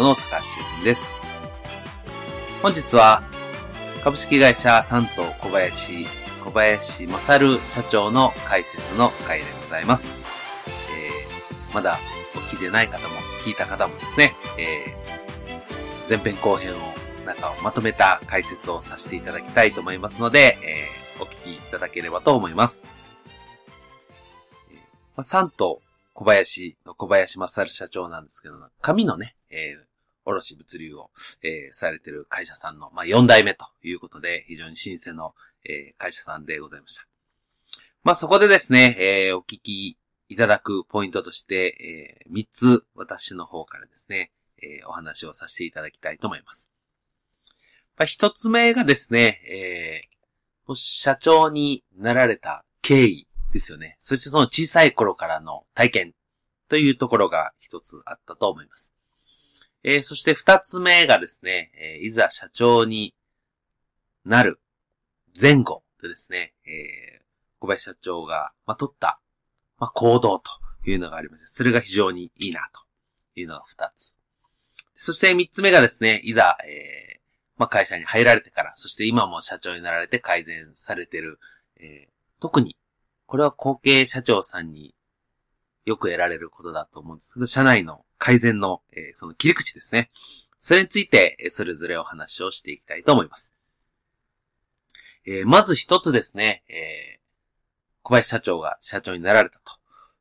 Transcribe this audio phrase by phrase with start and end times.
[0.00, 1.14] トの高橋修人です。
[2.62, 3.22] 本日は、
[4.02, 6.06] 株式会社三島小林、
[6.42, 10.08] 小林正社長の解説の回でございます。
[10.66, 11.98] えー、まだ
[12.34, 16.94] お聞きでない方も、聞いた方もですね、えー、前編後編を、
[17.26, 22.82] 中をまとめた解説をさせていただきたいと思いますので、えー、お聞きいただければと思います。
[24.70, 25.76] えー、三島
[26.14, 29.89] 小林の小林正社長なんですけど、紙のね、えー、
[30.24, 31.10] 卸物流を、
[31.42, 37.06] えー、されてる会社さんの、まあ、4代目ということで、非常に新鮮の、えー、会社さんでございました。
[38.02, 44.30] まあ、そこでですね、えー、お聞きいただくポイントとして、えー、3つ私の方からですね、
[44.62, 46.70] えー、お話をさせていただきたいと思います。
[47.96, 53.96] まあ、1つ目がですね、えー、社長になられた経緯ですよね。
[53.98, 56.14] そしてその小さい頃からの体験
[56.68, 58.92] というところが一つあったと思います。
[59.82, 63.14] えー、そして二つ目がですね、えー、いざ社長に
[64.24, 64.60] なる
[65.40, 67.22] 前後でですね、えー、
[67.58, 69.20] 小林社長が、まあ、取った、
[69.78, 70.50] まあ、行動と
[70.84, 72.80] いうのがありまして、それが非常にいいなと
[73.40, 74.14] いうのが二つ。
[74.96, 77.20] そして三つ目がですね、いざ、えー、
[77.56, 81.38] まあ、会社に入られてから、そして今も社長になられて改善されてる、
[81.78, 82.76] えー、特に
[83.30, 84.92] これは後継社長さんに
[85.84, 90.10] よく得られることだと思うんですけど、社内の改善の、えー、その切り口ですね。
[90.58, 93.54] それについて、それぞれお話をしていきたいと思います。
[95.26, 97.20] えー、まず一つですね、えー、
[98.02, 99.72] 小林社長が社長になられたと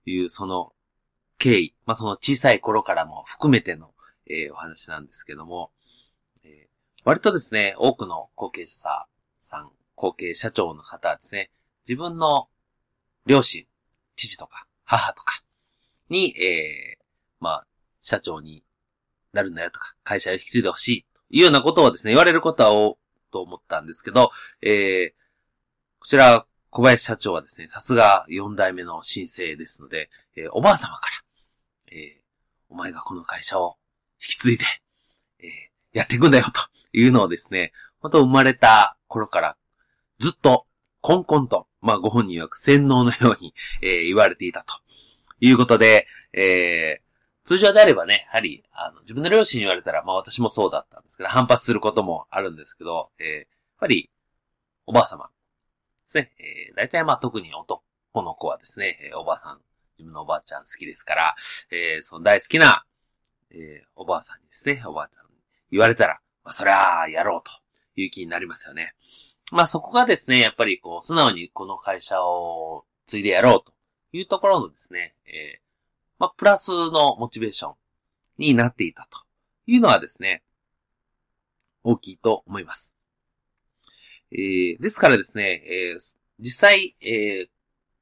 [0.06, 0.72] いうその
[1.38, 3.92] 経緯、まあ、その小さい頃からも含めての、
[4.28, 5.72] えー、お話なんですけども、
[6.46, 9.08] えー、割とですね、多くの後継者
[9.42, 11.52] さん、後継社長の方はですね、
[11.88, 12.48] 自分の
[13.26, 13.66] 両親、
[14.16, 15.44] 父とか母とか
[16.10, 17.04] に、えー、
[17.42, 17.68] まあ、
[18.02, 18.64] 社長に
[19.34, 22.98] なるんだよとか、会社を引き継いでほしいというようなことをですね、言われることは多
[23.32, 25.20] と思ったんですけど、えー、
[26.00, 32.22] こちら、小林社長はですね、さすが4代目の新生ですので、えー、おばあ様から、えー、
[32.70, 33.78] お前がこの会社を
[34.22, 34.66] 引き継いで、
[35.40, 36.52] えー、やっていくんだよと
[36.94, 37.72] いうのをですね、
[38.02, 39.58] また生まれた頃から
[40.20, 40.66] ずっと
[41.02, 44.76] コンコンと、まあご本人曰く洗脳のように、えー、言われていたと
[45.40, 47.09] いうことで、えー、
[47.50, 53.46] 通常であればね、やはり、あの、自分の両親に言われたら、まあ私もそうだったんですけど、反発することもあるんですけど、えー、やっ
[53.80, 54.12] ぱり、
[54.86, 55.32] おばあ様で
[56.06, 57.82] すね、えー、大体まあ特に男
[58.22, 59.62] の子はですね、えー、おばあさん、
[59.98, 61.36] 自分のおばあちゃん好きですから、
[61.72, 62.86] えー、その大好きな、
[63.50, 65.32] えー、おばあさんにですね、おばあちゃんに
[65.72, 67.52] 言われたら、まあそりゃあ、やろうと
[68.00, 68.94] いう気になりますよね。
[69.52, 73.74] まあそこがですね、やっぱりこう、素直にこの会社を継いでやろうと
[74.12, 75.69] いうところのですね、えー、
[76.20, 77.74] まあプラスのモチベーション
[78.38, 79.20] になっていたと
[79.68, 80.44] いうのはですね、
[81.84, 82.94] 大きいと思います。
[84.32, 87.50] えー、ですからですね、えー、実際、えー、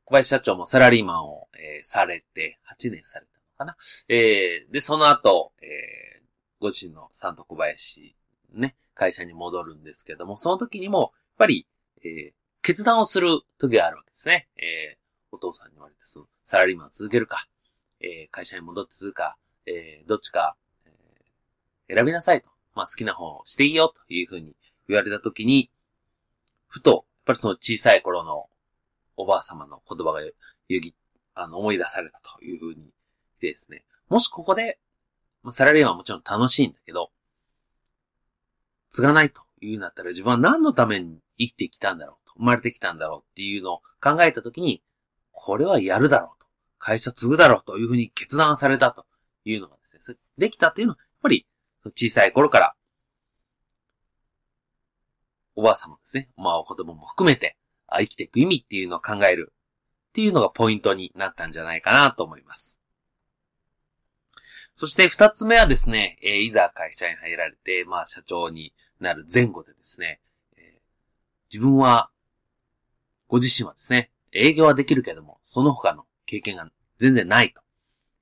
[0.06, 3.78] 小林社長もサラリーマンを、えー、されて、8年されたのかな。
[4.10, 6.24] えー、で、その後、えー、
[6.60, 8.16] ご自身のサント小林、
[8.54, 11.68] ね、会社に戻るんですけども、その時にも、やっぱり、
[12.04, 14.48] えー、決断をする時があるわけですね。
[14.58, 14.98] えー、
[15.32, 17.48] お父さんに言われて、その、サラリーマンを続けるか、
[18.02, 20.56] えー、会社に戻って続くか、えー、どっちか、
[20.86, 22.50] えー、選びなさいと。
[22.78, 24.56] まあ、好きな方をしていいよというふうに
[24.88, 25.72] 言われた時に、
[26.68, 28.48] ふと、やっぱりその小さい頃の
[29.16, 30.32] おばあ様の言葉がよ
[30.68, 30.94] ぎ、
[31.34, 32.92] あの、思い出されたというふうに
[33.42, 33.84] ですね。
[34.10, 34.78] もしここで、
[35.42, 37.12] まあ、サラリーマンはもちろん楽しいんだけど、
[38.92, 44.84] 継がないというんだったら自分は何のために生きてきたんだろうと、生まれてきたんだろうっていうのを考えたときに、
[45.32, 46.37] これはやるだろう、
[46.80, 49.06] 会社継ぐだろうというふうに決断されたと
[49.46, 51.46] いうのがですね、できたっていうのは、やっぱり
[51.96, 52.76] 小さい頃から
[55.58, 57.58] おばあさんもですね、まあお子供も含めて、
[57.90, 59.54] 生きていく意味っていうのを考える
[60.10, 62.80] っていうのがポイントになったんじゃないかなと思います。
[64.76, 70.22] そして二つ目はですね、えー、いざ会社に入られて、まあ社長になる前後でですね、
[70.56, 70.80] えー、
[71.52, 72.12] 自分は、
[73.28, 76.70] ご自身はですね、営業はできるけども、その他の経験が
[77.00, 77.62] 全然ないと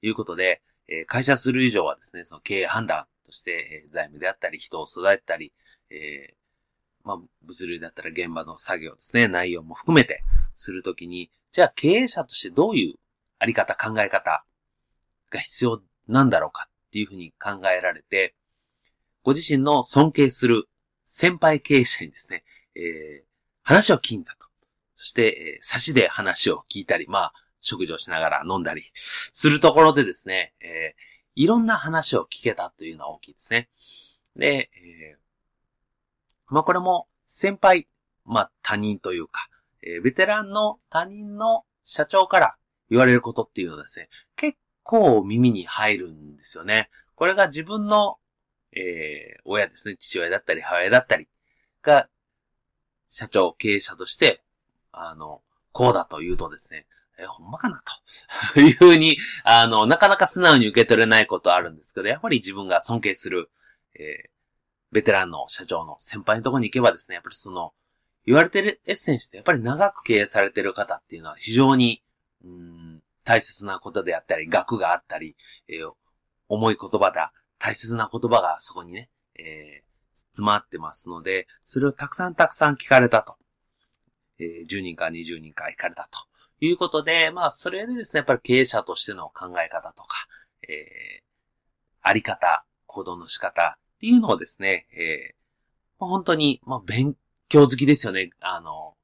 [0.01, 5.51] いうことで、えー、会社する以上はですね、その経営判断として、えー、財務であったり、人を育てたり、
[5.89, 6.35] えー、
[7.03, 10.23] まあ、物流だったら現場の作業ですね、内容も含めて
[10.53, 12.95] するときに、じゃあ経営者としてどういう
[13.39, 14.45] あり方、考え方
[15.29, 18.35] が必要なんだろうかっていうふうに考えられて、
[19.23, 20.65] ご自身の尊敬する
[21.03, 22.43] 先輩経営者にですね、
[22.75, 23.25] えー、
[23.63, 24.45] 話を聞いたと。
[24.95, 27.33] そして、えー、差しで話を聞いたり、まあ、
[27.65, 33.69] 食事をしながら飲んだりするところでですね、えー、いろんな話を聞けたというのは大きいですね。
[34.35, 35.17] で、えー、
[36.47, 37.87] まあこれも先輩、
[38.23, 39.49] まあ他人というか、
[39.81, 42.55] えー、ベテランの他人の社長から
[42.89, 46.89] 言われることっていうのはですね、結構耳に入るんですよね。
[47.15, 48.17] これが自分の、
[48.73, 51.27] えー、親ですね、父親だったり母親だったり
[51.81, 52.09] が、
[53.07, 54.43] 社長、経営者として、
[54.91, 55.41] あの、
[55.71, 56.85] こうだと言うとですね、
[57.17, 57.81] え、ほんまかな
[58.53, 63.51] と いうふうに、あの、なかなか素直に受け取れないことあるんですけど、やっぱり自分が尊敬する、
[63.93, 64.29] えー、
[64.91, 67.73] ベテランの社長の先輩のところに行けばですね、やっぱりその、
[68.25, 72.03] 言われてるエッセンスってやっぱり長く経営されてる方っていうのは非常に、
[72.43, 75.35] うん、大切なことであったり、学があったり、
[75.67, 75.91] えー、
[76.49, 83.37] 重い言葉だ、大切な言葉がそこにね、えー、詰まってますので、それをたくさんたくさん聞かれたと。
[84.37, 86.19] えー、10人か20人か聞かれたと
[86.61, 90.27] いうことで、まあ、それでですね、やっぱり経営者としての考え方とか、
[90.67, 91.23] えー、
[92.01, 97.15] あり方、行動の仕方っていうのをですね、えー、本当に、まあ、勉
[97.49, 98.31] 強好きですよね。
[98.39, 98.95] あの、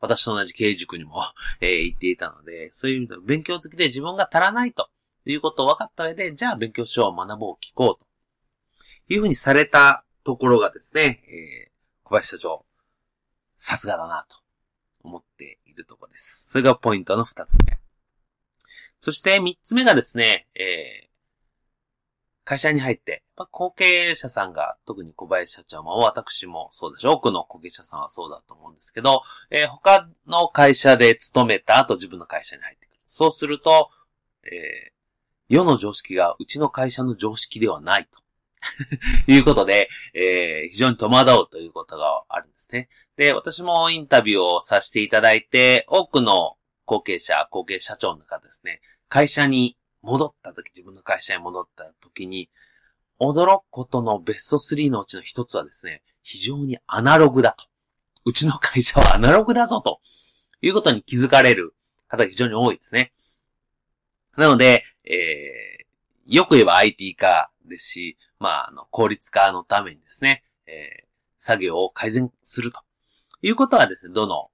[0.00, 1.22] 私と同じ経営塾にも
[1.60, 4.90] えー、言っていたので、そういう意味で勉強好きで自分が足らないと
[5.24, 8.04] いうことを分かった上で、じゃあ勉強しよう、学ぼう、聞こう
[9.08, 11.72] というふうにされたところがですね、えー、
[12.04, 12.66] 小林社長、
[13.56, 14.36] さすがだなと
[15.06, 16.48] 思っているところです。
[16.50, 17.78] それがポイントの二つ目。
[19.00, 21.08] そして三つ目がですね、えー、
[22.44, 27.12] 会社に入ってま、後継者さんが、特に小林社長も、私もそうでしょう。
[27.14, 33.00] 多くの後継者さんはそうだと思うんですけど、えー、他の会社で勤めた後自分の会社に入ってくる。
[33.04, 33.90] そうすると、
[34.44, 34.92] えー、
[35.48, 38.20] 世の常識がうちの会社の常識ではないと。
[39.26, 42.88] いうことで、えー、非常に戸惑うということがあるんですね。
[43.16, 52.50] で、私もインタビューをさせていただいて、多くの後継者、後継社長の方ですね、会社に戻った時、自分の会社に戻った時に、
[53.18, 57.66] 驚くことのベスト3のうちの一つはですね、非常にアナログだと。
[58.24, 60.00] うちの会社はアナログだぞと
[60.60, 61.74] いうことに気づかれる
[62.08, 63.12] 方が非常に多いですね。
[64.36, 71.06] なので、えー、よく言えば IT 化ですし、まあ、あの、効率化のためにですね、えー、
[71.38, 72.80] 作業を改善すると
[73.42, 74.50] いうことはですね、どの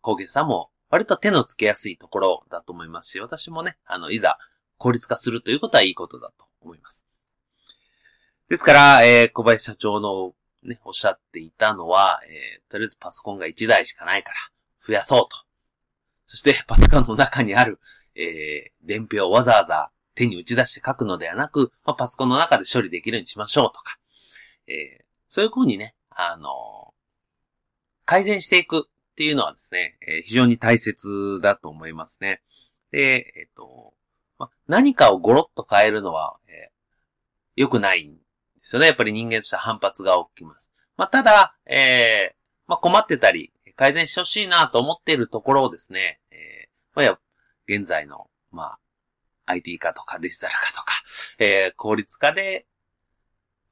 [0.00, 4.38] 工芸さんも割と手のつけやすいところだと思いますし、私もね、あの、いざ
[4.78, 7.04] 効率化するということはいいことだと思います。
[8.48, 14.36] ですから、えー、小林社長のね、おっしゃっていたのは、えー、とりあえずパソコンが1台しかないから、
[14.86, 15.28] 増やそうと。
[16.26, 17.78] そして、パソコンの中にある、
[18.14, 23.98] えー、伝票をわざわざ手に打ち出して書くのではなく、まあ、パソコンの中で処理できるようにしましょうとか、
[24.66, 26.94] えー、そういう風にね、あの、
[28.04, 32.42] 改善していくっていうのはですね、えー、非常に大切だと思いますね。
[32.90, 33.94] で、えっ、と、
[34.38, 38.20] まあ、何かをゴロッと変えるのは、えー、良くないんで
[38.62, 38.86] すよね。
[38.86, 40.70] やっぱり人間としては反発が起きます。
[40.96, 47.20] まあ、ただ、えー、まあ、困ってたり、改善してほしいなと思っているところをですね、えー、まあ、
[47.68, 48.78] 現在の、まあ、
[49.46, 50.92] IT 化とかデジタル化とか、
[51.38, 52.66] えー、効率化で、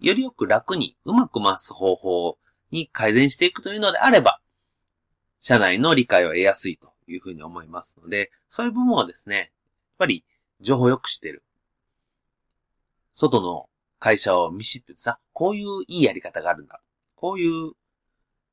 [0.00, 2.38] よりよく楽にうまく回す方法
[2.70, 4.40] に改善していくというのであれば、
[5.40, 9.48] 社内の理解を得やすいというふうに思いますので、そういう部分はですね、やっ
[9.98, 10.24] ぱり
[10.60, 11.42] 情報をよくしてる。
[13.12, 16.80] 外の会社を見知ってさ、こういういいやり方があるんだ。
[17.14, 17.72] こういう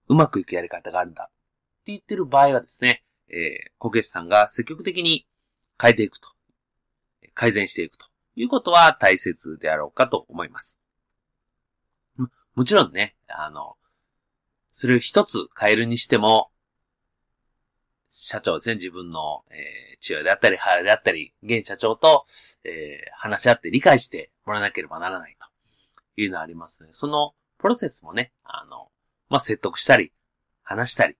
[0.07, 1.29] うまくいくやり方があるんだ。
[1.31, 5.25] って言ってる場合はですね、えー、小さんが積極的に
[5.81, 6.29] 変えていくと
[7.33, 10.79] 改善していくということは大切であろうかと思います。
[12.55, 13.77] もちろんね、あの、
[14.71, 16.51] それを一つ変えるにしても、
[18.09, 22.25] 社長ですね、自分の、えー、父親であったり、母親であったり、現社長と、
[22.65, 25.47] えー、話し合って理解してもらわなければならないと
[26.21, 26.89] いうのはありますね。
[26.91, 28.89] そのプロセスもね、あの、
[29.29, 30.11] まあ、説得したり、
[30.61, 31.15] 話したり、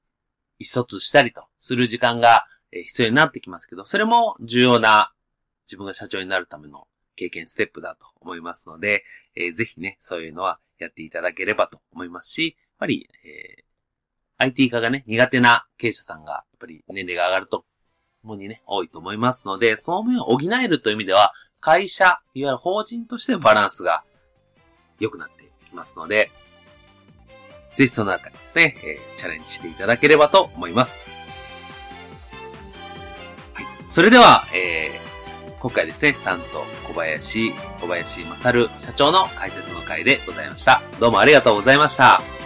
[0.59, 5.13] 意思疎通したりとする時間が必要になってきますけど、それも重要な
[5.65, 9.03] 自分が社長になるための経験ステップだと思いますので、
[9.35, 13.63] えー、ぜひね、そういうのはやっていただければと思いますし、やっぱり、えー、
[14.37, 17.65] IT 化がね、苦手な経営者さんが、やっぱり年齢が上がると、
[18.23, 24.03] もにね、多いと思いますので、その面を補えるという意味では、会社、いわゆる法人としてのバランスが
[24.99, 26.31] 良くなっていきますので、
[27.75, 30.99] ぜひそのあたりですね、えー、チャレンジしていただければと思います。
[33.53, 33.65] はい。
[33.87, 35.00] それでは、えー、
[35.61, 40.81] 今回ですね、さんと小林、小林勝社長の解説の回でございました。
[40.99, 42.40] どうもありがとうございました。